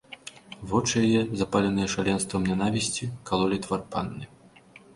[0.71, 4.25] Вочы яе, запаленыя шаленствам нянавісці, калолі твар панны.